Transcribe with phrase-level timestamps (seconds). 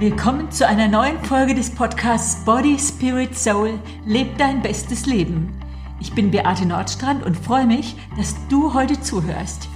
[0.00, 3.78] Willkommen zu einer neuen Folge des Podcasts Body, Spirit, Soul.
[4.06, 5.52] Leb dein bestes Leben.
[6.00, 9.68] Ich bin Beate Nordstrand und freue mich, dass du heute zuhörst.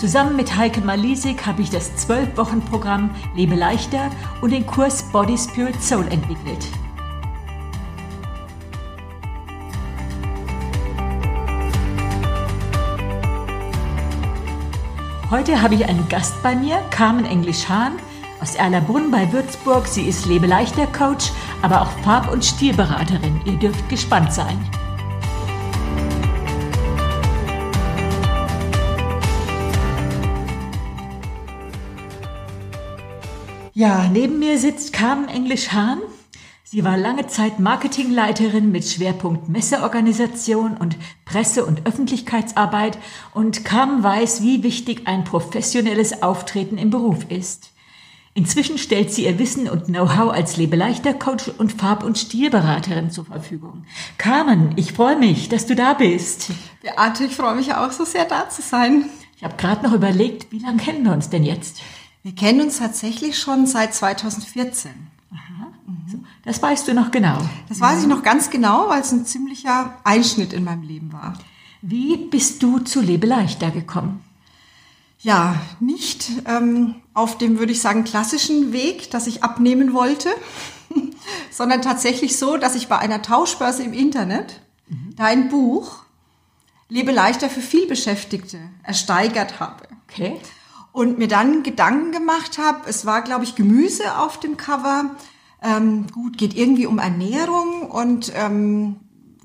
[0.00, 4.10] Zusammen mit Heike Malisik habe ich das 12-Wochen-Programm Lebe leichter
[4.40, 6.66] und den Kurs Body, Spirit, Soul entwickelt.
[15.30, 17.92] Heute habe ich einen Gast bei mir, Carmen Englisch-Hahn
[18.42, 19.86] aus Erlabrunn bei Würzburg.
[19.86, 21.30] Sie ist Lebeleichter Coach,
[21.62, 23.40] aber auch Farb- und Stilberaterin.
[23.44, 24.58] Ihr dürft gespannt sein.
[33.74, 36.00] Ja, neben mir sitzt Carmen Englisch-Hahn.
[36.64, 42.98] Sie war lange Zeit Marketingleiterin mit Schwerpunkt Messeorganisation und Presse- und Öffentlichkeitsarbeit
[43.34, 47.71] und kaum weiß, wie wichtig ein professionelles Auftreten im Beruf ist.
[48.34, 53.84] Inzwischen stellt sie ihr Wissen und Know-how als Lebeleichter-Coach und Farb- und Stilberaterin zur Verfügung.
[54.16, 56.50] Carmen, ich freue mich, dass du da bist.
[56.80, 59.10] Beate, ich freue mich auch so sehr, da zu sein.
[59.36, 61.82] Ich habe gerade noch überlegt, wie lange kennen wir uns denn jetzt?
[62.22, 64.92] Wir kennen uns tatsächlich schon seit 2014.
[66.44, 67.38] Das weißt du noch genau.
[67.68, 71.34] Das weiß ich noch ganz genau, weil es ein ziemlicher Einschnitt in meinem Leben war.
[71.82, 74.24] Wie bist du zu Lebeleichter gekommen?
[75.22, 80.28] Ja, nicht ähm, auf dem, würde ich sagen, klassischen Weg, dass ich abnehmen wollte,
[81.50, 85.14] sondern tatsächlich so, dass ich bei einer Tauschbörse im Internet mhm.
[85.16, 86.02] dein Buch
[86.88, 89.88] Lebe leichter für vielbeschäftigte ersteigert habe.
[90.10, 90.38] Okay.
[90.90, 95.12] Und mir dann Gedanken gemacht habe, es war, glaube ich, Gemüse auf dem Cover,
[95.62, 98.96] ähm, gut, geht irgendwie um Ernährung und ähm,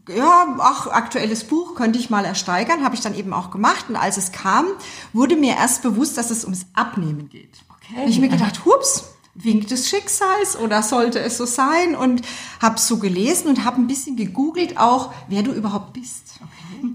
[0.07, 3.85] ja, ach, aktuelles Buch könnte ich mal ersteigern, habe ich dann eben auch gemacht.
[3.89, 4.65] Und als es kam,
[5.13, 7.63] wurde mir erst bewusst, dass es ums Abnehmen geht.
[7.75, 8.03] Okay.
[8.03, 11.95] Und ich mir gedacht, hups, Wink des Schicksals oder sollte es so sein?
[11.95, 12.21] Und
[12.61, 16.39] habe so gelesen und habe ein bisschen gegoogelt auch, wer du überhaupt bist.
[16.41, 16.93] Okay.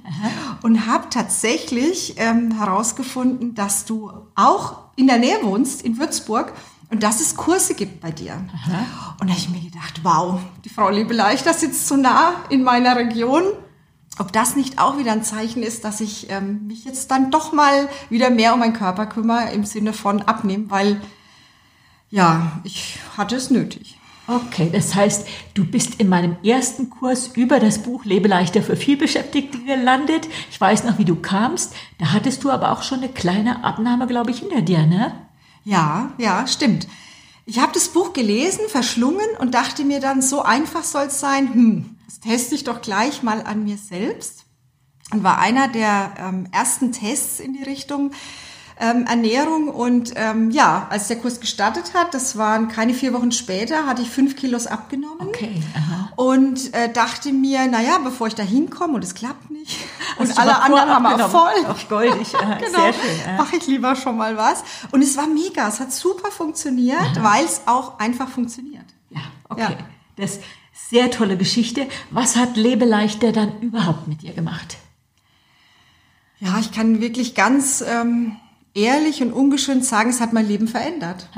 [0.62, 6.52] Und habe tatsächlich ähm, herausgefunden, dass du auch in der Nähe wohnst, in Würzburg,
[6.92, 8.34] und dass es Kurse gibt bei dir.
[8.34, 9.16] Aha.
[9.18, 12.96] Und da habe ich mir gedacht, wow, die Frau Liebeleichter sitzt so nah in meiner
[12.96, 13.44] Region.
[14.18, 17.54] Ob das nicht auch wieder ein Zeichen ist, dass ich ähm, mich jetzt dann doch
[17.54, 21.00] mal wieder mehr um meinen Körper kümmere im Sinne von abnehmen, weil
[22.10, 23.98] ja, ich hatte es nötig.
[24.28, 28.76] Okay, das heißt, du bist in meinem ersten Kurs über das Buch Lebe leichter für
[28.76, 30.28] vielbeschäftigte gelandet.
[30.50, 31.74] Ich weiß noch, wie du kamst.
[31.98, 35.14] Da hattest du aber auch schon eine kleine Abnahme, glaube ich, hinter dir, ne?
[35.64, 36.88] Ja, ja, stimmt.
[37.44, 41.52] Ich habe das Buch gelesen, verschlungen und dachte mir dann, so einfach soll es sein,
[41.52, 44.44] hm, das teste ich doch gleich mal an mir selbst.
[45.12, 48.12] Und war einer der ähm, ersten Tests in die Richtung
[48.80, 49.68] ähm, Ernährung.
[49.68, 54.02] Und ähm, ja, als der Kurs gestartet hat, das waren keine vier Wochen später, hatte
[54.02, 55.28] ich fünf Kilos abgenommen.
[55.28, 55.60] Okay.
[55.74, 56.12] Aha.
[56.16, 59.50] Und äh, dachte mir, naja, bevor ich da hinkomme und es klappt
[60.18, 61.68] und alle anderen haben Erfolg.
[61.68, 63.26] Auf goldig, äh, genau, sehr schön.
[63.26, 63.36] Äh.
[63.36, 64.64] Mache ich lieber schon mal was.
[64.90, 68.86] Und es war mega, es hat super funktioniert, weil es auch einfach funktioniert.
[69.10, 69.60] Ja, okay.
[69.60, 69.78] Ja.
[70.16, 70.40] Das
[70.90, 71.88] sehr tolle Geschichte.
[72.10, 74.76] Was hat Lebeleichter dann überhaupt mit dir gemacht?
[76.38, 78.36] Ja, ich kann wirklich ganz ähm,
[78.74, 81.28] ehrlich und ungeschönt sagen, es hat mein Leben verändert.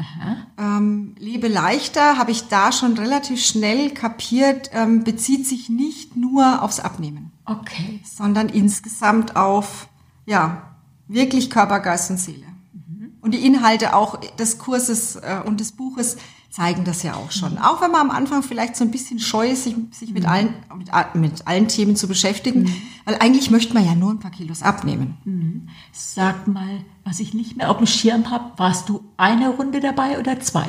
[0.58, 6.62] Ähm, Lebe leichter habe ich da schon relativ schnell kapiert, ähm, bezieht sich nicht nur
[6.62, 7.32] aufs Abnehmen.
[7.44, 8.00] Okay.
[8.04, 9.88] Sondern insgesamt auf,
[10.26, 10.74] ja,
[11.08, 12.46] wirklich Körper, Geist und Seele.
[12.72, 13.12] Mhm.
[13.20, 16.16] Und die Inhalte auch des Kurses äh, und des Buches
[16.54, 17.58] zeigen das ja auch schon.
[17.58, 20.28] Auch wenn man am Anfang vielleicht so ein bisschen scheu ist, sich, sich mit, mhm.
[20.28, 22.82] allen, mit, mit, allen Themen zu beschäftigen, mhm.
[23.04, 25.16] weil eigentlich möchte man ja nur ein paar Kilos abnehmen.
[25.24, 25.68] Mhm.
[25.90, 30.20] Sag mal, was ich nicht mehr auf dem Schirm habe, warst du eine Runde dabei
[30.20, 30.68] oder zwei?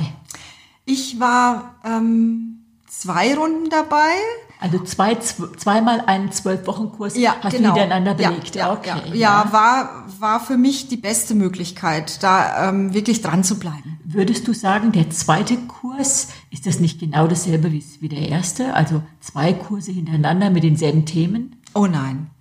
[0.85, 4.15] Ich war ähm, zwei Runden dabei.
[4.65, 7.75] Also zwei, zweimal einen Zwölf-Wochen-Kurs ja, hast genau.
[7.75, 8.55] du hintereinander belegt.
[8.55, 8.99] Ja, okay.
[9.09, 13.99] ja, ja, war, war für mich die beste Möglichkeit, da ähm, wirklich dran zu bleiben.
[14.03, 18.73] Würdest du sagen, der zweite Kurs, ist das nicht genau dasselbe wie, wie der erste?
[18.73, 21.61] Also zwei Kurse hintereinander mit denselben Themen?
[21.75, 22.31] Oh nein.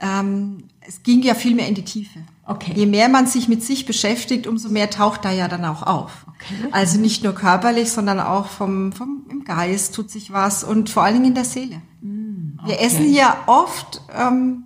[0.00, 2.20] Ähm, es ging ja viel mehr in die Tiefe.
[2.46, 2.72] Okay.
[2.74, 6.26] Je mehr man sich mit sich beschäftigt, umso mehr taucht da ja dann auch auf.
[6.28, 6.68] Okay.
[6.72, 11.04] Also nicht nur körperlich, sondern auch vom, vom im Geist tut sich was und vor
[11.04, 11.80] allen Dingen in der Seele.
[12.02, 12.68] Mm, okay.
[12.68, 14.64] Wir essen ja oft, ähm,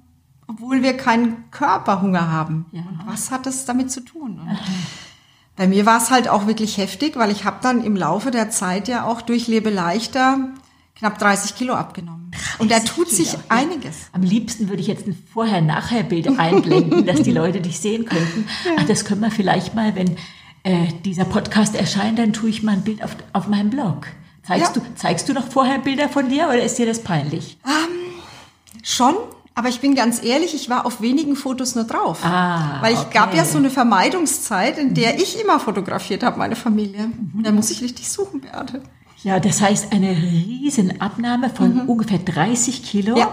[0.48, 2.66] obwohl wir keinen Körperhunger haben.
[2.72, 2.82] Ja.
[2.82, 4.40] Und was hat das damit zu tun?
[5.54, 8.50] bei mir war es halt auch wirklich heftig, weil ich habe dann im Laufe der
[8.50, 10.50] Zeit ja auch durch Lebe leichter
[10.98, 12.30] knapp 30 Kilo abgenommen.
[12.58, 13.42] Und da tut sich Kilo.
[13.48, 13.96] einiges.
[14.12, 18.46] Am liebsten würde ich jetzt ein Vorher-Nachher-Bild einblenden, dass die Leute dich sehen könnten.
[18.64, 18.72] Ja.
[18.80, 20.16] Ach, das können wir vielleicht mal, wenn
[20.64, 24.06] äh, dieser Podcast erscheint, dann tue ich mal ein Bild auf, auf meinem Blog.
[24.46, 24.82] Zeigst, Ja.
[24.82, 27.58] du, zeigst du noch vorher Bilder von dir oder ist dir das peinlich?
[28.82, 29.14] Schon,
[29.54, 32.24] aber ich bin ganz ehrlich, ich war auf wenigen Fotos nur drauf.
[32.24, 33.10] Ah, Weil ich okay.
[33.12, 37.08] gab ja so eine Vermeidungszeit, in der ich immer fotografiert habe, meine Familie.
[37.08, 37.42] Mhm.
[37.42, 38.82] Da muss ich richtig suchen, Beate.
[39.22, 43.12] Ja, das heißt eine riesen Abnahme von ungefähr 30 Kilo.
[43.14, 43.18] Mhm.
[43.18, 43.30] Ja.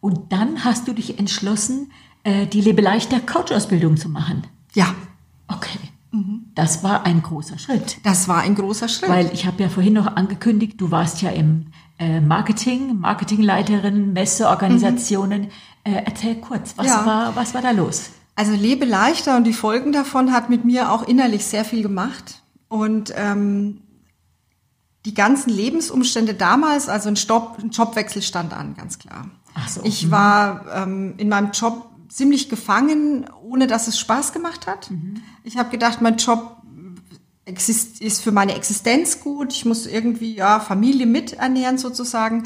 [0.00, 1.92] Und dann hast du dich entschlossen,
[2.24, 4.42] äh, die Lebeleichter Coach-Ausbildung zu machen.
[4.74, 4.94] Ja,
[5.48, 5.78] Okay.
[6.12, 6.44] Mhm.
[6.54, 7.98] Das war ein großer Schritt.
[8.04, 9.08] das war ein großer Schritt.
[9.10, 11.66] Weil ich habe ja vorhin noch angekündigt, du warst ja im
[11.98, 15.48] äh, Marketing, Marketingleiterin, Messeorganisationen.
[15.84, 16.92] Äh, erzähl kurz, was, Mhm.
[16.92, 17.06] Ja.
[17.06, 18.10] war, was war da los?
[18.34, 22.40] Also Lebe leichter und die Folgen davon hat mit mir auch innerlich sehr viel gemacht.
[22.68, 23.81] Und ähm,
[25.04, 29.30] die ganzen Lebensumstände damals, also ein, Stopp, ein Jobwechsel stand an, ganz klar.
[29.54, 34.66] Ach so, Ich war ähm, in meinem Job ziemlich gefangen, ohne dass es Spaß gemacht
[34.66, 34.90] hat.
[35.44, 36.58] Ich habe gedacht, mein Job
[37.44, 39.52] ist für meine Existenz gut.
[39.52, 42.44] Ich muss irgendwie ja Familie miternähren sozusagen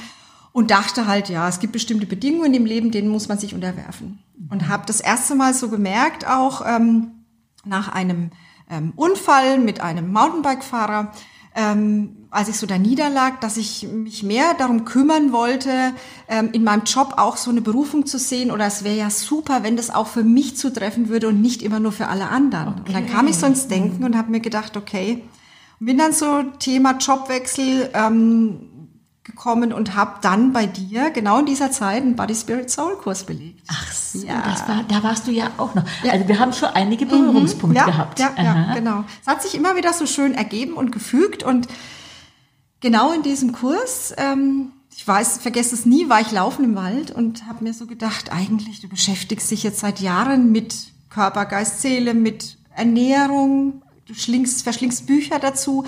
[0.52, 4.20] und dachte halt, ja, es gibt bestimmte Bedingungen im Leben, denen muss man sich unterwerfen.
[4.48, 7.24] Und habe das erste Mal so gemerkt, auch ähm,
[7.64, 8.30] nach einem
[8.70, 11.12] ähm, Unfall mit einem Mountainbike-Fahrer,
[11.56, 15.70] ähm, als ich so da niederlag, dass ich mich mehr darum kümmern wollte,
[16.28, 18.50] ähm, in meinem Job auch so eine Berufung zu sehen.
[18.50, 21.80] Oder es wäre ja super, wenn das auch für mich zutreffen würde und nicht immer
[21.80, 22.74] nur für alle anderen.
[22.74, 25.24] Und dann kam ich so ins Denken und habe mir gedacht, okay,
[25.80, 28.70] und bin dann so Thema Jobwechsel ähm,
[29.26, 33.24] gekommen und habe dann bei dir genau in dieser Zeit einen Body Spirit Soul Kurs
[33.24, 33.62] belegt.
[33.66, 34.40] Ach so, Ja.
[34.42, 35.84] das war, da warst du ja auch noch.
[36.02, 36.12] Ja.
[36.12, 38.18] Also wir haben schon einige Berührungspunkte ja, gehabt.
[38.20, 39.04] Ja, ja, genau.
[39.20, 41.66] Es hat sich immer wieder so schön ergeben und gefügt und
[42.80, 47.10] genau in diesem Kurs, ähm, ich weiß, vergesse es nie, war ich laufen im Wald
[47.10, 51.82] und habe mir so gedacht, eigentlich, du beschäftigst dich jetzt seit Jahren mit Körper, Geist,
[51.82, 55.84] Seele, mit Ernährung, du schlingst, verschlingst Bücher dazu,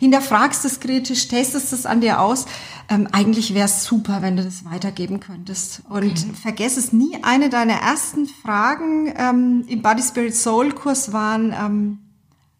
[0.00, 2.46] hinterfragst es kritisch, testest es an dir aus.
[2.88, 5.82] Ähm, eigentlich wäre es super, wenn du das weitergeben könntest.
[5.88, 11.52] Und vergess es nie, eine deiner ersten Fragen ähm, im Body Spirit Soul Kurs waren,
[11.52, 11.98] ähm,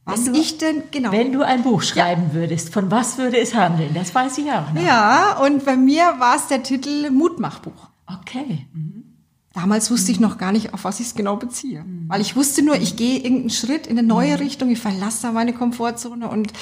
[0.05, 1.11] was du- ich denn, genau.
[1.13, 3.93] Wenn du ein Buch schreiben würdest, von was würde es handeln?
[3.95, 4.81] Das weiß ich auch noch.
[4.83, 7.89] ja, und bei mir war es der Titel Mutmachbuch.
[8.07, 8.67] Okay.
[8.73, 9.05] Mhm.
[9.53, 11.85] Damals wusste ich noch gar nicht, auf was ich es genau beziehe.
[12.07, 15.33] Weil ich wusste nur, ich gehe irgendeinen Schritt in eine neue Richtung, ich verlasse da
[15.33, 16.53] meine Komfortzone und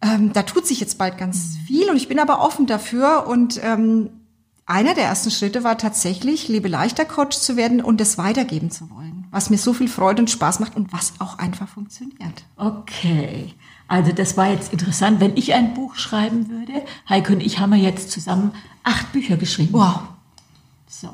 [0.00, 3.60] ähm, da tut sich jetzt bald ganz viel und ich bin aber offen dafür und
[3.62, 4.10] ähm,
[4.66, 8.90] einer der ersten Schritte war tatsächlich, Lebe leichter Coach zu werden und es weitergeben zu
[8.90, 12.44] wollen, was mir so viel Freude und Spaß macht und was auch einfach funktioniert.
[12.56, 13.54] Okay.
[13.88, 15.20] Also das war jetzt interessant.
[15.20, 18.52] Wenn ich ein Buch schreiben würde, Heike und ich haben ja jetzt zusammen
[18.84, 19.72] acht Bücher geschrieben.
[19.72, 20.00] Wow.
[20.86, 21.08] So.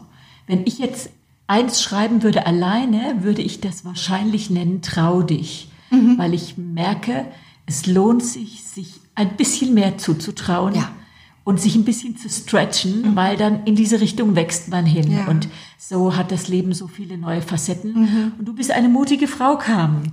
[0.49, 1.11] Wenn ich jetzt
[1.47, 5.71] eins schreiben würde alleine, würde ich das wahrscheinlich nennen Trau dich.
[5.91, 6.19] Mhm.
[6.19, 7.27] Weil ich merke,
[7.67, 10.75] es lohnt sich, sich ein bisschen mehr zuzutrauen.
[10.75, 10.81] Ja.
[10.83, 10.87] Mhm.
[11.47, 15.11] Und sich ein bisschen zu stretchen, weil dann in diese Richtung wächst man hin.
[15.13, 15.25] Ja.
[15.25, 15.29] Mhm.
[15.29, 18.33] Und so hat das Leben so viele neue Facetten.
[18.39, 20.13] Und du bist eine mutige Frau, Carmen.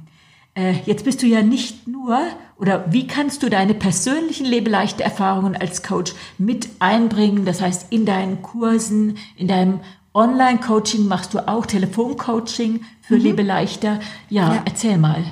[0.55, 2.19] Äh, jetzt bist du ja nicht nur,
[2.57, 7.45] oder wie kannst du deine persönlichen lebeleichte Erfahrungen als Coach mit einbringen?
[7.45, 9.79] Das heißt, in deinen Kursen, in deinem
[10.13, 14.01] Online-Coaching machst du auch Telefoncoaching für Lebeleichter.
[14.29, 14.53] Ja, Mhm.
[14.55, 14.61] Ja.
[14.65, 15.23] erzähl mal.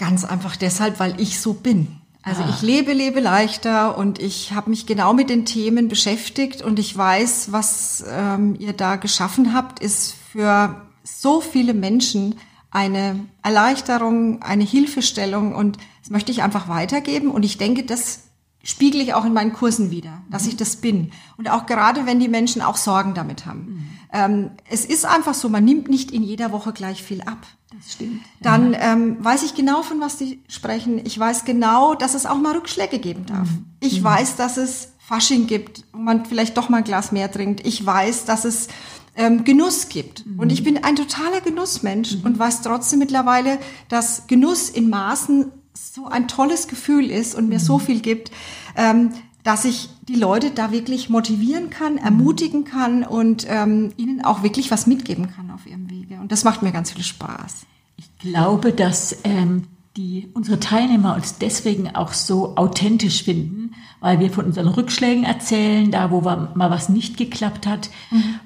[0.00, 1.88] Ganz einfach deshalb, weil ich so bin.
[2.22, 2.48] Also Ah.
[2.50, 6.96] ich lebe, lebe leichter und ich habe mich genau mit den Themen beschäftigt und ich
[6.96, 12.36] weiß, was ähm, ihr da geschaffen habt, ist für so viele Menschen
[12.70, 18.20] eine Erleichterung, eine Hilfestellung und das möchte ich einfach weitergeben und ich denke, das
[18.62, 21.12] spiegele ich auch in meinen Kursen wieder, dass ich das bin.
[21.36, 23.90] Und auch gerade, wenn die Menschen auch Sorgen damit haben.
[24.12, 27.46] Ähm, es ist einfach so, man nimmt nicht in jeder Woche gleich viel ab.
[27.72, 28.22] Das stimmt.
[28.40, 31.00] Dann ähm, weiß ich genau, von was die sprechen.
[31.04, 33.48] Ich weiß genau, dass es auch mal Rückschläge geben darf.
[33.78, 37.64] Ich weiß, dass es Fasching gibt, wo man vielleicht doch mal ein Glas mehr trinkt.
[37.66, 38.68] Ich weiß, dass es
[39.16, 40.24] ähm, Genuss gibt.
[40.36, 46.06] Und ich bin ein totaler Genussmensch und weiß trotzdem mittlerweile, dass Genuss in Maßen so
[46.06, 48.30] ein tolles Gefühl ist und mir so viel gibt,
[48.76, 49.12] ähm,
[49.42, 54.70] dass ich die Leute da wirklich motivieren kann, ermutigen kann und ähm, ihnen auch wirklich
[54.70, 56.16] was mitgeben kann auf ihrem Wege.
[56.20, 57.66] Und das macht mir ganz viel Spaß.
[57.96, 59.64] Ich glaube, dass ähm,
[59.96, 65.90] die, unsere Teilnehmer uns deswegen auch so authentisch finden, weil wir von unseren Rückschlägen erzählen,
[65.90, 67.90] da wo wir, mal was nicht geklappt hat.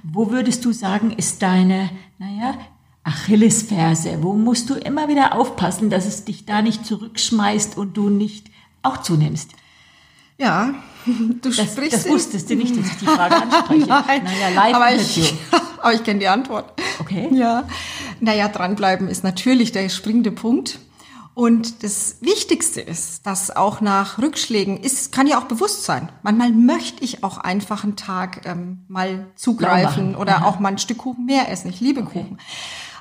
[0.03, 2.55] Wo würdest du sagen, ist deine, naja,
[3.05, 4.23] Achillesferse?
[4.23, 8.51] Wo musst du immer wieder aufpassen, dass es dich da nicht zurückschmeißt und du nicht
[8.83, 9.53] auch zunimmst?
[10.39, 10.75] Ja,
[11.07, 13.87] du Das, sprichst das wusstest du nicht, dass ich die Frage anspreche.
[13.89, 15.23] Nein, Naja, live aber Interview.
[15.23, 15.35] ich,
[15.81, 16.73] aber ich kenne die Antwort.
[17.01, 17.29] Okay.
[17.33, 17.65] Ja,
[18.21, 20.79] naja, dranbleiben ist natürlich der springende Punkt.
[21.35, 26.09] Und das Wichtigste ist, dass auch nach Rückschlägen ist, kann ja auch bewusst sein.
[26.23, 30.45] Manchmal möchte ich auch einfach einen Tag ähm, mal zugreifen oder Aha.
[30.47, 31.71] auch mal ein Stück Kuchen mehr essen.
[31.71, 32.21] Ich liebe okay.
[32.23, 32.39] Kuchen.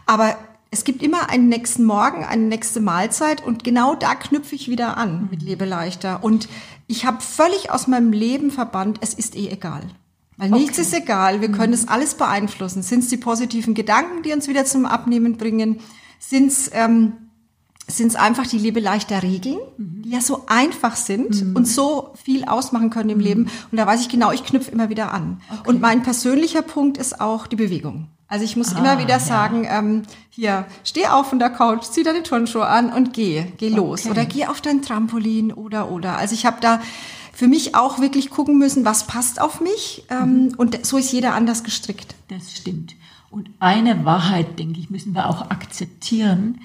[0.08, 0.36] Aber
[0.74, 4.98] es gibt immer einen nächsten Morgen, eine nächste Mahlzeit und genau da knüpfe ich wieder
[4.98, 6.24] an mit Lebe leichter.
[6.24, 6.50] Und
[6.88, 9.84] ich habe völlig aus meinem Leben verbannt, es ist eh egal.
[10.36, 10.62] Weil okay.
[10.62, 12.82] nichts ist egal, wir können es alles beeinflussen.
[12.82, 15.80] Sind es die positiven Gedanken, die uns wieder zum Abnehmen bringen?
[16.18, 17.23] Sind es ähm,
[17.88, 21.56] sind es einfach die Liebe leichter Regeln, die ja so einfach sind mhm.
[21.56, 23.24] und so viel ausmachen können im mhm.
[23.24, 23.50] Leben.
[23.72, 25.42] Und da weiß ich genau, ich knüpfe immer wieder an.
[25.50, 25.70] Okay.
[25.70, 28.08] Und mein persönlicher Punkt ist auch die Bewegung.
[28.28, 29.80] Also ich muss ah, immer wieder sagen, ja.
[29.80, 34.02] ähm, hier, steh auf von der Couch, zieh deine Turnschuhe an und geh, geh los.
[34.02, 34.12] Okay.
[34.12, 36.18] Oder geh auf dein Trampolin oder, oder.
[36.18, 36.82] Also ich habe da
[37.34, 40.06] für mich auch wirklich gucken müssen, was passt auf mich.
[40.10, 40.54] Ähm, mhm.
[40.56, 42.16] Und so ist jeder anders gestrickt.
[42.30, 42.96] Das stimmt.
[43.30, 46.60] Und eine Wahrheit, denke ich, müssen wir auch akzeptieren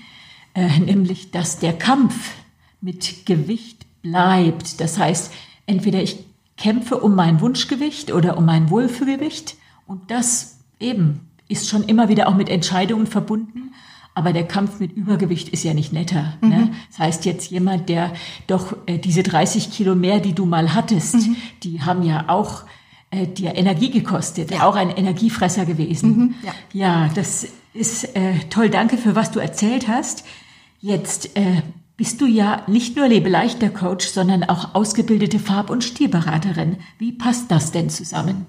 [0.58, 2.32] äh, nämlich dass der Kampf
[2.80, 4.80] mit Gewicht bleibt.
[4.80, 5.32] Das heißt,
[5.66, 6.24] entweder ich
[6.56, 12.28] kämpfe um mein Wunschgewicht oder um mein Wohlfühlgewicht und das eben ist schon immer wieder
[12.28, 13.72] auch mit Entscheidungen verbunden.
[14.14, 16.34] Aber der Kampf mit Übergewicht ist ja nicht netter.
[16.40, 16.48] Ne?
[16.48, 16.50] Mhm.
[16.50, 16.70] Ne?
[16.88, 18.12] Das heißt jetzt jemand, der
[18.48, 21.36] doch äh, diese 30 Kilo mehr, die du mal hattest, mhm.
[21.62, 22.64] die haben ja auch
[23.10, 24.66] äh, dir Energie gekostet, ja.
[24.66, 26.16] auch ein Energiefresser gewesen.
[26.16, 26.34] Mhm.
[26.42, 26.52] Ja.
[26.72, 28.70] ja, das ist äh, toll.
[28.70, 30.24] Danke für was du erzählt hast.
[30.80, 31.62] Jetzt äh,
[31.96, 36.78] bist du ja nicht nur Lebeleichter Coach, sondern auch ausgebildete Farb- und Stilberaterin.
[36.98, 38.46] Wie passt das denn zusammen?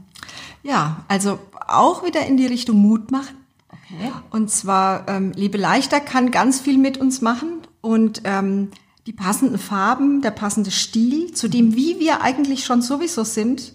[0.62, 3.36] Ja, also auch wieder in die Richtung Mut machen.
[3.70, 4.12] Okay.
[4.30, 8.70] Und zwar ähm, Lebeleichter kann ganz viel mit uns machen und ähm,
[9.08, 13.74] die passenden Farben, der passende Stil, zu dem wie wir eigentlich schon sowieso sind,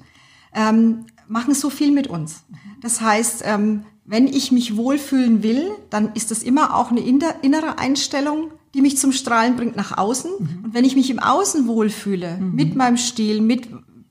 [0.54, 2.44] ähm, machen so viel mit uns.
[2.80, 7.78] Das heißt, ähm, wenn ich mich wohlfühlen will, dann ist das immer auch eine innere
[7.78, 10.30] Einstellung, die mich zum Strahlen bringt nach außen.
[10.38, 10.64] Mhm.
[10.64, 12.54] Und wenn ich mich im Außen wohlfühle, mhm.
[12.54, 13.68] mit meinem Stil, mit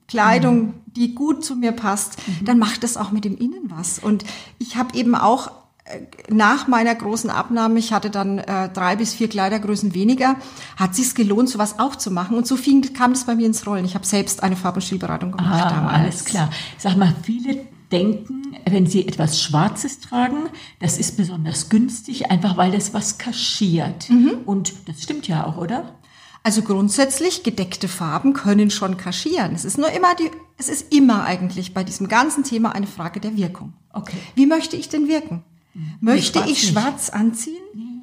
[0.08, 0.74] Kleidung, mhm.
[0.86, 2.44] die gut zu mir passt, mhm.
[2.44, 3.98] dann macht das auch mit dem Innen was.
[3.98, 4.24] Und
[4.58, 5.50] ich habe eben auch
[5.84, 10.36] äh, nach meiner großen Abnahme, ich hatte dann äh, drei bis vier Kleidergrößen weniger,
[10.76, 12.36] hat sich's gelohnt, sowas auch zu machen.
[12.36, 13.84] Und so fing, kam das bei mir ins Rollen.
[13.84, 15.94] Ich habe selbst eine Farb- und Stilberatung gemacht ah, damals.
[15.94, 16.50] Alles klar.
[16.78, 20.48] Sag mal, viele denken, wenn sie etwas Schwarzes tragen,
[20.80, 24.10] das ist besonders günstig, einfach weil das was kaschiert.
[24.10, 24.38] Mhm.
[24.44, 25.94] Und das stimmt ja auch, oder?
[26.42, 29.54] Also grundsätzlich gedeckte Farben können schon kaschieren.
[29.54, 33.20] Es ist nur immer die, es ist immer eigentlich bei diesem ganzen Thema eine Frage
[33.20, 33.72] der Wirkung.
[33.92, 34.16] Okay.
[34.34, 35.44] Wie möchte ich denn wirken?
[35.72, 35.94] Mhm.
[36.00, 37.14] Möchte nee, ich schwarz nicht.
[37.14, 37.62] anziehen,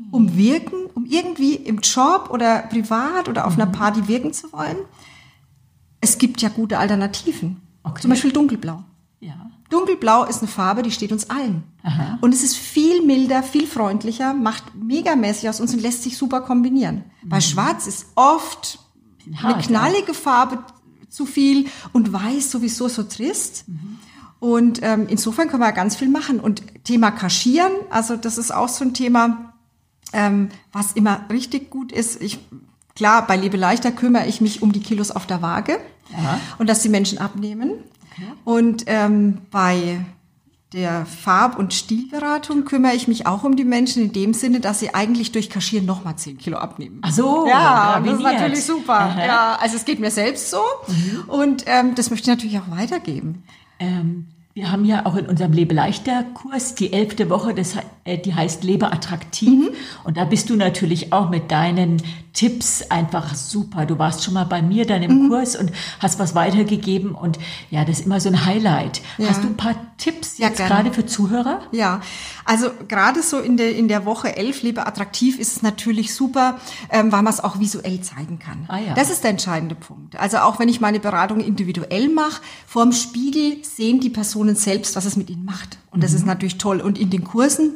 [0.10, 3.64] um wirken, um irgendwie im Job oder privat oder auf mhm.
[3.64, 4.78] einer Party wirken zu wollen?
[6.00, 7.62] Es gibt ja gute Alternativen.
[7.84, 8.02] Okay.
[8.02, 8.84] Zum Beispiel dunkelblau.
[9.20, 9.52] Ja.
[9.72, 11.64] Dunkelblau ist eine Farbe, die steht uns allen.
[11.82, 12.20] Aha.
[12.22, 16.42] Und es ist viel milder, viel freundlicher, macht megamäßig aus uns und lässt sich super
[16.42, 17.06] kombinieren.
[17.24, 17.30] Mhm.
[17.30, 18.80] Bei Schwarz ist oft
[19.42, 20.14] Hart, eine knallige.
[20.14, 20.60] Farbe
[21.10, 23.66] zu viel und Weiß sowieso so trist.
[23.68, 24.00] Mhm.
[24.40, 26.40] Und ähm, insofern können wir ganz viel machen.
[26.40, 29.54] Und Thema Kaschieren, also das ist auch so ein Thema,
[30.14, 32.22] ähm, was immer richtig gut ist.
[32.22, 32.40] Ich,
[32.96, 35.80] klar, bei Liebe leichter kümmere ich mich um die Kilos auf der Waage
[36.12, 36.40] ja.
[36.58, 37.72] und dass die Menschen abnehmen.
[38.44, 40.06] Und ähm, bei
[40.74, 44.80] der Farb- und Stilberatung kümmere ich mich auch um die Menschen in dem Sinne, dass
[44.80, 47.00] sie eigentlich durch Kaschieren nochmal 10 Kilo abnehmen.
[47.02, 49.00] Ach so, ja, das ist natürlich super.
[49.00, 49.26] Aha.
[49.26, 51.24] Ja, also es geht mir selbst so mhm.
[51.28, 53.44] und ähm, das möchte ich natürlich auch weitergeben.
[53.80, 54.28] Ähm,
[54.62, 58.92] wir haben ja auch in unserem Lebe-Leichter-Kurs die elfte Woche, das, äh, die heißt Lebe
[58.92, 59.50] attraktiv.
[59.50, 59.70] Mhm.
[60.04, 61.98] Und da bist du natürlich auch mit deinen
[62.34, 63.88] Tipps einfach super.
[63.88, 65.30] Du warst schon mal bei mir dann im mhm.
[65.30, 67.40] Kurs und hast was weitergegeben und
[67.72, 69.02] ja, das ist immer so ein Highlight.
[69.18, 69.30] Ja.
[69.30, 71.62] Hast du ein paar Tipps jetzt ja, gerade für Zuhörer?
[71.72, 72.02] Ja,
[72.44, 76.60] also gerade so in der, in der Woche elf Lebe attraktiv ist es natürlich super,
[76.90, 78.66] ähm, weil man es auch visuell zeigen kann.
[78.68, 78.94] Ah, ja.
[78.96, 80.16] Das ist der entscheidende Punkt.
[80.16, 85.06] Also auch wenn ich meine Beratung individuell mache, vorm Spiegel sehen die Personen selbst, was
[85.06, 85.78] es mit ihnen macht.
[85.92, 86.18] Und das mhm.
[86.18, 86.82] ist natürlich toll.
[86.82, 87.74] Und in den Kursen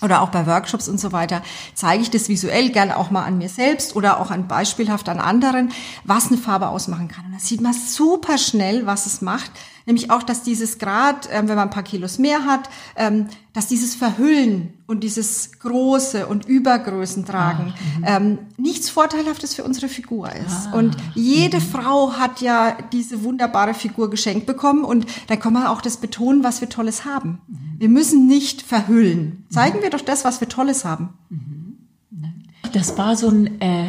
[0.00, 1.42] oder auch bei Workshops und so weiter,
[1.74, 5.18] zeige ich das visuell gern auch mal an mir selbst oder auch an beispielhaft an
[5.18, 5.72] anderen,
[6.04, 7.26] was eine Farbe ausmachen kann.
[7.26, 9.50] Und da sieht man super schnell, was es macht.
[9.88, 13.68] Nämlich auch, dass dieses Grad, ähm, wenn man ein paar Kilos mehr hat, ähm, dass
[13.68, 20.30] dieses Verhüllen und dieses Große und Übergrößen tragen ah, ähm, nichts Vorteilhaftes für unsere Figur
[20.30, 20.68] ist.
[20.70, 21.62] Ah, und jede mhm.
[21.62, 26.44] Frau hat ja diese wunderbare Figur geschenkt bekommen und da kann man auch das betonen,
[26.44, 27.40] was wir Tolles haben.
[27.48, 27.56] Mhm.
[27.78, 29.46] Wir müssen nicht verhüllen.
[29.48, 29.84] Zeigen mhm.
[29.84, 31.14] wir doch das, was wir Tolles haben.
[32.74, 33.88] Das war so ein äh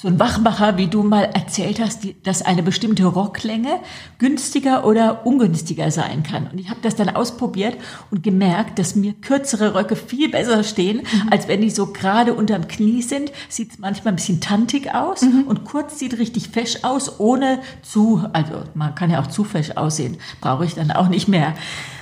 [0.00, 3.80] so ein Wachmacher, wie du mal erzählt hast, die, dass eine bestimmte Rocklänge
[4.16, 6.46] günstiger oder ungünstiger sein kann.
[6.46, 7.76] Und ich habe das dann ausprobiert
[8.10, 11.28] und gemerkt, dass mir kürzere Röcke viel besser stehen, mhm.
[11.30, 13.30] als wenn die so gerade unterm Knie sind.
[13.50, 15.44] Sieht manchmal ein bisschen tantig aus mhm.
[15.46, 19.72] und kurz sieht richtig fesch aus, ohne zu, also man kann ja auch zu fesch
[19.72, 21.52] aussehen, brauche ich dann auch nicht mehr.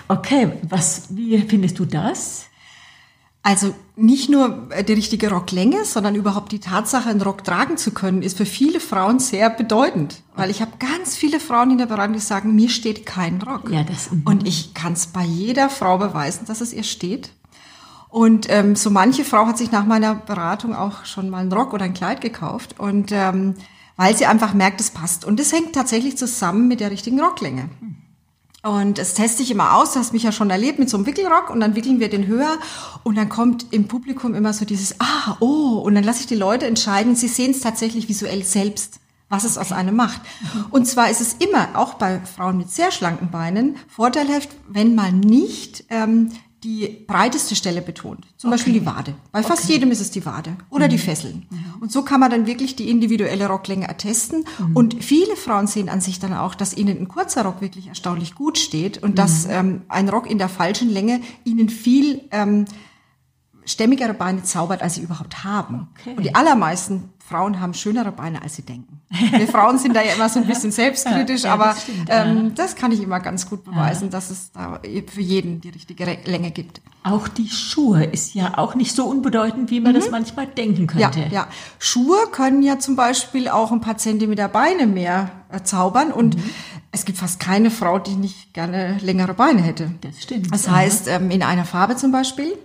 [0.07, 2.48] Okay, was, wie findest du das?
[3.43, 8.23] Also nicht nur die richtige Rocklänge, sondern überhaupt die Tatsache, einen Rock tragen zu können,
[8.23, 10.23] ist für viele Frauen sehr bedeutend.
[10.35, 13.71] Weil ich habe ganz viele Frauen in der Beratung, die sagen, mir steht kein Rock.
[13.71, 14.23] Ja, das, mhm.
[14.25, 17.31] und ich kann es bei jeder Frau beweisen, dass es ihr steht.
[18.11, 21.73] Und ähm, so manche Frau hat sich nach meiner Beratung auch schon mal einen Rock
[21.75, 22.79] oder ein Kleid gekauft.
[22.79, 23.55] Und ähm,
[23.97, 25.25] weil sie einfach merkt, es passt.
[25.25, 27.69] Und das hängt tatsächlich zusammen mit der richtigen Rocklänge.
[27.81, 27.97] Mhm.
[28.69, 31.07] Und das teste ich immer aus, du hast mich ja schon erlebt mit so einem
[31.07, 32.59] Wickelrock und dann wickeln wir den höher.
[33.03, 35.79] Und dann kommt im Publikum immer so dieses Ah, oh.
[35.79, 39.59] Und dann lasse ich die Leute entscheiden, sie sehen es tatsächlich visuell selbst, was es
[39.59, 40.21] aus einem macht.
[40.71, 45.21] Und zwar ist es immer, auch bei Frauen mit sehr schlanken Beinen, vorteilhaft, wenn man
[45.21, 46.31] nicht ähm,
[46.65, 48.27] die breiteste Stelle betont.
[48.37, 48.57] Zum okay.
[48.57, 49.15] Beispiel die Wade.
[49.31, 49.75] Bei fast okay.
[49.75, 50.91] jedem ist es die Wade oder mhm.
[50.91, 51.47] die Fesseln.
[51.51, 51.83] Mhm.
[51.83, 54.45] Und so kann man dann wirklich die individuelle Rocklänge attesten.
[54.59, 54.77] Mhm.
[54.77, 58.35] Und viele Frauen sehen an sich dann auch, dass ihnen ein kurzer Rock wirklich erstaunlich
[58.35, 59.53] gut steht und dass mhm.
[59.53, 62.65] ähm, ein Rock in der falschen Länge ihnen viel ähm,
[63.69, 65.89] stämmigere Beine zaubert, als sie überhaupt haben.
[66.01, 66.15] Okay.
[66.17, 69.03] Und die allermeisten Frauen haben schönere Beine, als sie denken.
[69.11, 72.55] Wir Frauen sind da ja immer so ein bisschen selbstkritisch, ja, aber das, stimmt, ähm,
[72.55, 74.11] das, kann ich immer ganz gut beweisen, ja.
[74.11, 76.81] dass es da für jeden die richtige Länge gibt.
[77.03, 79.97] Auch die Schuhe ist ja auch nicht so unbedeutend, wie man mhm.
[79.97, 81.21] das manchmal denken könnte.
[81.21, 81.47] Ja, ja.
[81.79, 86.51] Schuhe können ja zum Beispiel auch ein paar Zentimeter Beine mehr äh, zaubern und mhm.
[86.93, 89.93] es gibt fast keine Frau, die nicht gerne längere Beine hätte.
[90.01, 90.53] Das stimmt.
[90.53, 92.57] Das heißt, ähm, in einer Farbe zum Beispiel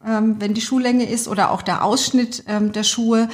[0.00, 3.28] wenn die Schuhlänge ist oder auch der Ausschnitt ähm, der Schuhe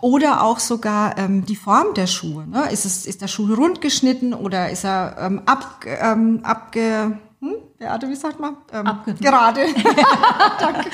[0.00, 2.46] oder auch sogar ähm, die Form der Schuhe.
[2.46, 2.70] Ne?
[2.70, 7.54] Ist, es, ist der Schuh rund geschnitten oder ist er ähm, ab, ähm, abge hm?
[7.78, 8.58] Beate, wie sagt man?
[8.70, 8.86] Ähm,
[9.18, 9.60] gerade.
[10.60, 10.90] Danke.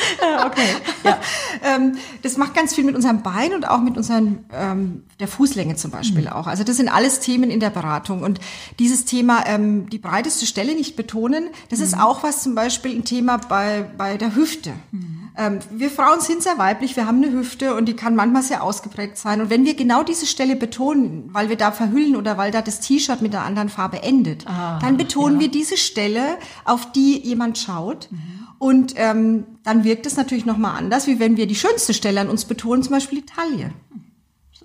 [0.46, 0.68] okay.
[1.02, 1.18] Ja.
[1.62, 5.74] Ähm, das macht ganz viel mit unserem Bein und auch mit unseren ähm, der Fußlänge
[5.74, 6.28] zum Beispiel mhm.
[6.28, 6.46] auch.
[6.46, 8.22] Also das sind alles Themen in der Beratung.
[8.22, 8.38] Und
[8.78, 11.84] dieses Thema, ähm, die breiteste Stelle nicht betonen, das mhm.
[11.86, 14.72] ist auch was zum Beispiel ein Thema bei, bei der Hüfte.
[14.92, 15.25] Mhm.
[15.38, 18.62] Ähm, wir Frauen sind sehr weiblich, wir haben eine Hüfte und die kann manchmal sehr
[18.62, 19.40] ausgeprägt sein.
[19.40, 22.80] Und wenn wir genau diese Stelle betonen, weil wir da verhüllen oder weil da das
[22.80, 25.42] T-Shirt mit einer anderen Farbe endet, ah, dann betonen ja.
[25.42, 28.08] wir diese Stelle, auf die jemand schaut.
[28.10, 28.18] Mhm.
[28.58, 32.30] Und ähm, dann wirkt es natürlich nochmal anders, wie wenn wir die schönste Stelle an
[32.30, 33.72] uns betonen, zum Beispiel die Taille.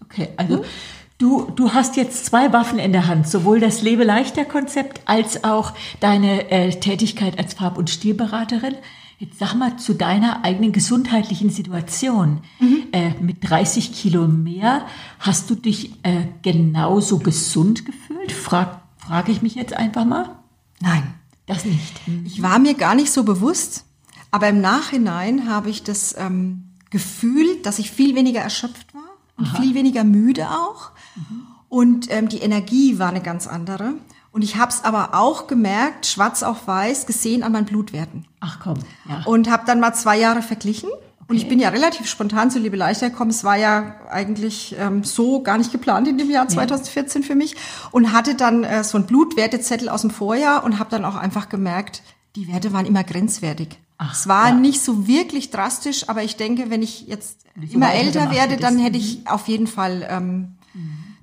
[0.06, 0.64] Okay, also mhm.
[1.18, 5.44] Du, du hast jetzt zwei Waffen in der Hand, sowohl das Lebe leichter Konzept als
[5.44, 8.74] auch deine äh, Tätigkeit als Farb- und Stilberaterin.
[9.22, 12.42] Jetzt sag mal zu deiner eigenen gesundheitlichen Situation.
[12.60, 12.88] Mhm.
[12.92, 14.88] Äh, mit 30 Kilo mehr,
[15.20, 18.32] hast du dich äh, genauso gesund gefühlt?
[18.32, 20.40] Frag, frage ich mich jetzt einfach mal.
[20.80, 21.04] Nein.
[21.46, 22.08] Das nicht.
[22.08, 22.26] Mhm.
[22.26, 23.86] Ich war mir gar nicht so bewusst,
[24.32, 29.04] aber im Nachhinein habe ich das ähm, Gefühl, dass ich viel weniger erschöpft war
[29.38, 29.62] und Aha.
[29.62, 30.94] viel weniger müde auch.
[31.16, 31.48] Mhm.
[31.70, 33.94] Und ähm, die Energie war eine ganz andere.
[34.32, 38.26] Und ich habe es aber auch gemerkt, schwarz auf weiß, gesehen an meinen Blutwerten.
[38.40, 38.80] Ach komm.
[39.08, 39.24] Ja.
[39.26, 40.90] Und habe dann mal zwei Jahre verglichen.
[40.90, 41.26] Okay.
[41.28, 43.30] Und ich bin ja relativ spontan zu Liebe Leichter gekommen.
[43.30, 47.28] Es war ja eigentlich ähm, so gar nicht geplant in dem Jahr 2014 ja.
[47.28, 47.56] für mich.
[47.92, 51.50] Und hatte dann äh, so einen Blutwertezettel aus dem Vorjahr und habe dann auch einfach
[51.50, 52.02] gemerkt,
[52.38, 53.80] die Werte waren immer grenzwertig.
[53.98, 54.56] Ach, es war ja.
[54.56, 58.98] nicht so wirklich drastisch, aber ich denke, wenn ich jetzt immer älter werde, dann hätte
[58.98, 60.56] ich auf jeden Fall ähm, mhm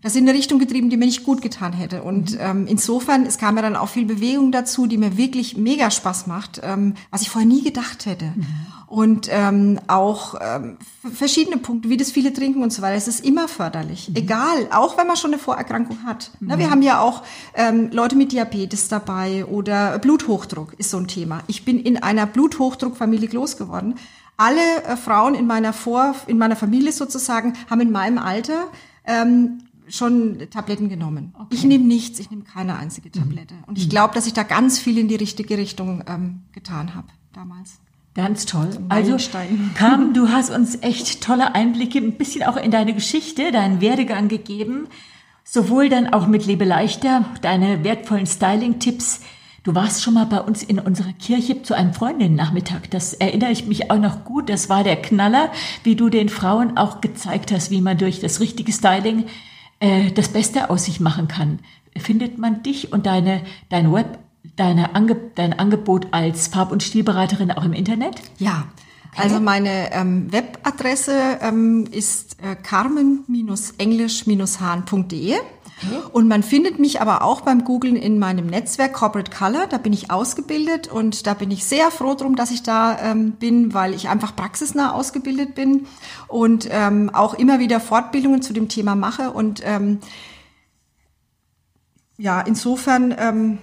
[0.03, 2.03] das in eine Richtung getrieben, die mir nicht gut getan hätte.
[2.03, 2.39] Und mhm.
[2.41, 6.27] ähm, insofern, es kam ja dann auch viel Bewegung dazu, die mir wirklich mega Spaß
[6.27, 8.27] macht, ähm, was ich vorher nie gedacht hätte.
[8.27, 8.47] Mhm.
[8.87, 10.79] Und ähm, auch ähm,
[11.13, 12.97] verschiedene Punkte, wie das viele trinken und so weiter.
[12.97, 14.09] Es ist immer förderlich.
[14.09, 14.17] Mhm.
[14.17, 16.31] Egal, auch wenn man schon eine Vorerkrankung hat.
[16.39, 16.49] Mhm.
[16.49, 17.23] Na, wir haben ja auch
[17.55, 21.43] ähm, Leute mit Diabetes dabei oder Bluthochdruck ist so ein Thema.
[21.49, 23.97] Ich bin in einer Bluthochdruckfamilie groß geworden.
[24.37, 28.69] Alle äh, Frauen in meiner Vor, in meiner Familie sozusagen haben in meinem Alter
[29.05, 31.35] ähm, schon Tabletten genommen.
[31.35, 31.49] Okay.
[31.51, 33.55] Ich nehme nichts, ich nehme keine einzige Tablette.
[33.55, 33.65] Mhm.
[33.65, 37.09] Und ich glaube, dass ich da ganz viel in die richtige Richtung ähm, getan habe
[37.33, 37.81] damals.
[38.15, 38.71] Ganz toll.
[38.89, 39.17] Also,
[39.75, 44.27] Carmen, du hast uns echt tolle Einblicke, ein bisschen auch in deine Geschichte, deinen Werdegang
[44.29, 44.89] gegeben.
[45.45, 49.21] Sowohl dann auch mit Lebe leichter, deine wertvollen Styling-Tipps.
[49.63, 52.91] Du warst schon mal bei uns in unserer Kirche zu einem Freundinnen-Nachmittag.
[52.91, 54.49] Das erinnere ich mich auch noch gut.
[54.49, 55.53] Das war der Knaller,
[55.85, 59.27] wie du den Frauen auch gezeigt hast, wie man durch das richtige Styling
[59.81, 61.61] äh, das Beste aus sich machen kann.
[61.97, 64.19] Findet man dich und deine, dein Web,
[64.57, 68.23] deine Ange, dein Angebot als Farb- und Stilberaterin auch im Internet?
[68.39, 68.67] Ja,
[69.13, 69.23] Okay.
[69.23, 75.35] Also meine ähm, Webadresse ähm, ist äh, carmen-englisch-hahn.de.
[76.13, 79.67] Und man findet mich aber auch beim Googlen in meinem Netzwerk Corporate Color.
[79.69, 83.33] Da bin ich ausgebildet und da bin ich sehr froh drum, dass ich da ähm,
[83.33, 85.87] bin, weil ich einfach praxisnah ausgebildet bin
[86.27, 89.31] und ähm, auch immer wieder Fortbildungen zu dem Thema mache.
[89.31, 90.01] Und ähm,
[92.17, 93.59] ja, insofern ähm,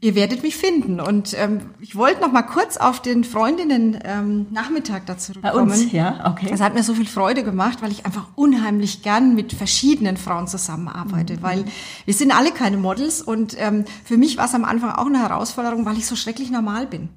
[0.00, 1.00] ihr werdet mich finden.
[1.00, 5.42] Und ähm, ich wollte noch mal kurz auf den Freundinnen ähm, Nachmittag dazu kommen.
[5.42, 6.46] Bei uns, ja, okay.
[6.50, 10.46] Das hat mir so viel Freude gemacht, weil ich einfach unheimlich gern mit verschiedenen Frauen
[10.46, 11.42] zusammenarbeite, mhm.
[11.42, 11.64] weil
[12.04, 15.20] wir sind alle keine Models und ähm, für mich war es am Anfang auch eine
[15.20, 17.08] Herausforderung, weil ich so schrecklich normal bin.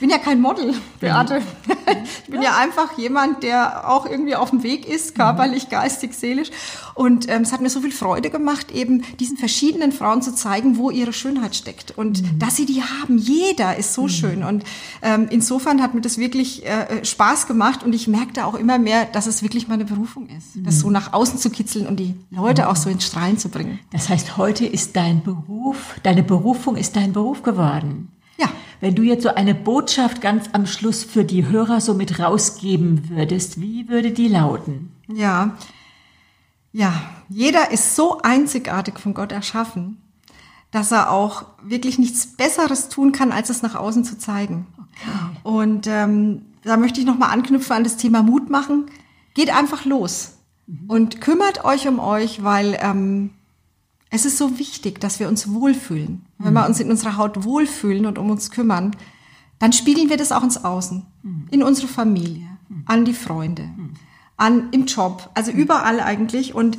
[0.00, 1.42] Ich bin ja kein Model, Beate.
[2.24, 2.52] Ich bin ja.
[2.52, 6.48] ja einfach jemand, der auch irgendwie auf dem Weg ist, körperlich, geistig, seelisch.
[6.94, 10.78] Und ähm, es hat mir so viel Freude gemacht, eben diesen verschiedenen Frauen zu zeigen,
[10.78, 12.38] wo ihre Schönheit steckt und mhm.
[12.38, 13.18] dass sie die haben.
[13.18, 14.08] Jeder ist so mhm.
[14.08, 14.42] schön.
[14.42, 14.64] Und
[15.02, 19.04] ähm, insofern hat mir das wirklich äh, Spaß gemacht und ich merkte auch immer mehr,
[19.04, 20.64] dass es wirklich meine Berufung ist, mhm.
[20.64, 23.80] das so nach außen zu kitzeln und die Leute auch so ins Strahlen zu bringen.
[23.92, 28.08] Das heißt, heute ist dein Beruf, deine Berufung ist dein Beruf geworden.
[28.38, 28.48] Ja.
[28.80, 33.10] Wenn du jetzt so eine Botschaft ganz am Schluss für die Hörer so mit rausgeben
[33.10, 34.92] würdest, wie würde die lauten?
[35.08, 35.56] Ja.
[36.72, 36.94] Ja,
[37.28, 40.00] jeder ist so einzigartig von Gott erschaffen,
[40.70, 44.66] dass er auch wirklich nichts Besseres tun kann, als es nach außen zu zeigen.
[44.78, 45.36] Okay.
[45.42, 48.86] Und ähm, da möchte ich nochmal anknüpfen an das Thema Mut machen.
[49.34, 50.34] Geht einfach los
[50.66, 50.88] mhm.
[50.88, 53.30] und kümmert euch um euch, weil ähm,
[54.10, 56.26] es ist so wichtig, dass wir uns wohlfühlen.
[56.38, 58.96] Wenn wir uns in unserer Haut wohlfühlen und um uns kümmern,
[59.60, 61.06] dann spiegeln wir das auch ins Außen,
[61.50, 62.48] in unsere Familie,
[62.86, 63.68] an die Freunde,
[64.36, 66.54] an im Job, also überall eigentlich.
[66.54, 66.78] Und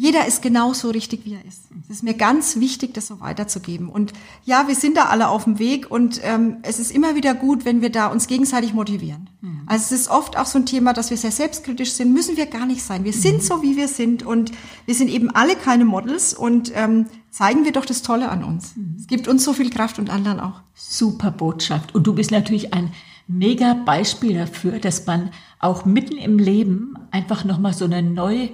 [0.00, 1.64] jeder ist genauso richtig, wie er ist.
[1.82, 3.90] Es ist mir ganz wichtig, das so weiterzugeben.
[3.90, 4.14] Und
[4.46, 7.66] ja, wir sind da alle auf dem Weg und ähm, es ist immer wieder gut,
[7.66, 9.28] wenn wir da uns gegenseitig motivieren.
[9.42, 9.60] Mhm.
[9.66, 12.14] Also es ist oft auch so ein Thema, dass wir sehr selbstkritisch sind.
[12.14, 13.04] Müssen wir gar nicht sein.
[13.04, 13.18] Wir mhm.
[13.18, 14.52] sind so, wie wir sind und
[14.86, 18.76] wir sind eben alle keine Models und ähm, zeigen wir doch das Tolle an uns.
[18.76, 18.96] Mhm.
[18.98, 20.62] Es gibt uns so viel Kraft und anderen auch.
[20.72, 21.94] Super Botschaft.
[21.94, 22.94] Und du bist natürlich ein
[23.28, 28.48] mega Beispiel dafür, dass man auch mitten im Leben einfach nochmal so eine neue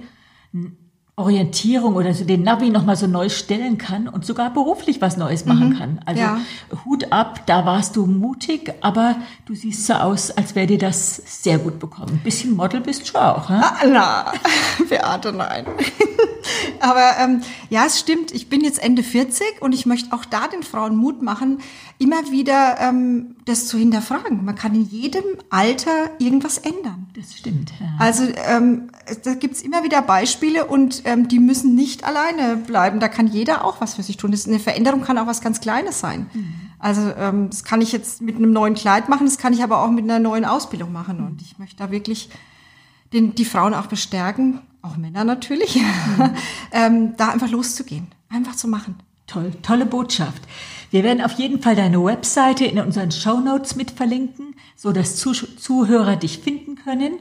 [1.19, 5.45] Orientierung oder so den Navi nochmal so neu stellen kann und sogar beruflich was Neues
[5.45, 5.77] machen mhm.
[5.77, 5.99] kann.
[6.05, 6.39] Also ja.
[6.85, 9.15] Hut ab, da warst du mutig, aber
[9.47, 12.11] du siehst so aus, als wäre dir das sehr gut bekommen.
[12.11, 13.63] Ein bisschen Model bist du auch, ne?
[13.63, 14.31] Ah, na,
[14.89, 15.65] Beate, nein.
[16.79, 20.47] aber ähm, ja, es stimmt, ich bin jetzt Ende 40 und ich möchte auch da
[20.47, 21.59] den Frauen Mut machen,
[21.99, 24.43] immer wieder ähm, das zu hinterfragen.
[24.45, 27.07] Man kann in jedem Alter irgendwas ändern.
[27.15, 27.71] Das stimmt.
[27.79, 27.87] Ja.
[27.99, 28.89] Also ähm,
[29.23, 32.99] da gibt's immer wieder Beispiele und ähm, die müssen nicht alleine bleiben.
[32.99, 34.31] Da kann jeder auch was für sich tun.
[34.31, 36.29] Das, eine Veränderung kann auch was ganz Kleines sein.
[36.33, 36.53] Mhm.
[36.79, 39.81] Also ähm, das kann ich jetzt mit einem neuen Kleid machen, das kann ich aber
[39.81, 41.25] auch mit einer neuen Ausbildung machen.
[41.25, 42.29] Und ich möchte da wirklich
[43.13, 46.31] den, die Frauen auch bestärken, auch Männer natürlich, mhm.
[46.71, 48.95] ähm, da einfach loszugehen, einfach zu machen.
[49.27, 50.41] Toll, tolle Botschaft.
[50.89, 55.17] Wir werden auf jeden Fall deine Webseite in unseren Show Notes mit verlinken, so dass
[55.17, 57.13] Zuhörer dich finden können.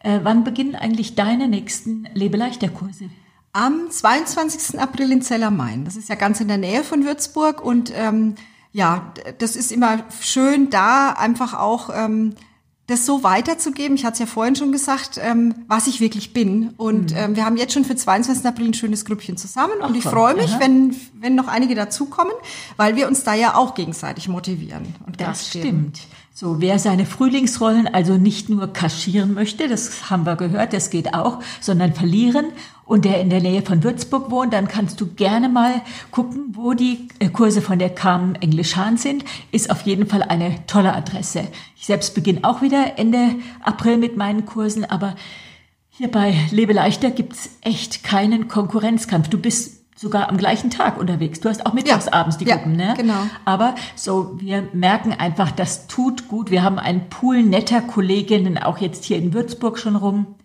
[0.00, 3.10] Äh, wann beginnen eigentlich deine nächsten Lebeleichter-Kurse?
[3.52, 4.78] Am 22.
[4.78, 5.84] April in Zellermain.
[5.84, 8.36] Das ist ja ganz in der Nähe von Würzburg und ähm,
[8.72, 12.34] ja, das ist immer schön, da einfach auch ähm,
[12.88, 13.96] das so weiterzugeben.
[13.96, 16.70] Ich hatte es ja vorhin schon gesagt, ähm, was ich wirklich bin.
[16.78, 17.16] Und mhm.
[17.16, 18.44] ähm, wir haben jetzt schon für 22.
[18.46, 19.74] April ein schönes Grüppchen zusammen.
[19.80, 22.32] Ach, und ich freue mich, wenn, wenn noch einige dazukommen,
[22.78, 24.94] weil wir uns da ja auch gegenseitig motivieren.
[25.06, 26.00] Und das stimmt.
[26.40, 31.12] So, wer seine Frühlingsrollen also nicht nur kaschieren möchte, das haben wir gehört, das geht
[31.12, 32.52] auch, sondern verlieren
[32.84, 36.74] und der in der Nähe von Würzburg wohnt, dann kannst du gerne mal gucken, wo
[36.74, 39.24] die äh, Kurse von der Carmen Englisch Hahn sind.
[39.50, 41.48] Ist auf jeden Fall eine tolle Adresse.
[41.74, 45.16] Ich selbst beginne auch wieder Ende April mit meinen Kursen, aber
[45.90, 49.26] hier bei Lebe leichter gibt's echt keinen Konkurrenzkampf.
[49.26, 51.40] Du bist sogar am gleichen Tag unterwegs.
[51.40, 52.94] Du hast auch mittags abends die ja, Gruppen, ne?
[52.96, 53.26] Genau.
[53.44, 56.52] Aber so, wir merken einfach, das tut gut.
[56.52, 60.36] Wir haben einen Pool netter Kolleginnen auch jetzt hier in Würzburg schon rum.